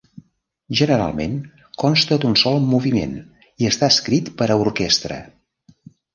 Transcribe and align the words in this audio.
Generalment 0.77 1.35
consta 1.83 2.17
d'un 2.23 2.33
sol 2.43 2.57
moviment 2.71 3.13
i 3.65 3.71
està 3.75 3.93
escrit 3.97 4.33
per 4.43 4.49
a 4.51 4.59
orquestra. 4.65 5.21